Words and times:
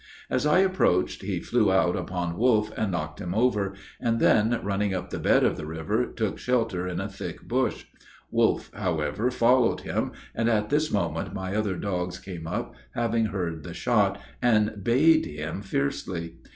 As 0.31 0.47
I 0.47 0.61
approached, 0.61 1.21
he 1.21 1.41
flew 1.41 1.71
out 1.71 1.95
upon 1.95 2.35
Wolf 2.35 2.75
and 2.75 2.91
knocked 2.91 3.21
him 3.21 3.35
over, 3.35 3.75
and 3.99 4.19
then, 4.19 4.59
running 4.63 4.95
up 4.95 5.11
the 5.11 5.19
bed 5.19 5.43
of 5.43 5.57
the 5.57 5.65
river, 5.67 6.07
took 6.07 6.39
shelter 6.39 6.87
in 6.87 6.99
a 6.99 7.07
thick 7.07 7.43
bush: 7.47 7.85
Wolf, 8.31 8.71
however, 8.73 9.29
followed 9.29 9.81
him, 9.81 10.11
and 10.33 10.49
at 10.49 10.69
this 10.71 10.91
moment 10.91 11.35
my 11.35 11.55
other 11.55 11.75
dogs 11.75 12.17
came 12.17 12.47
up, 12.47 12.73
having 12.95 13.25
heard 13.27 13.61
the 13.61 13.75
shot, 13.75 14.19
and 14.41 14.83
bayed 14.83 15.27
him 15.27 15.61
fiercely. 15.61 16.33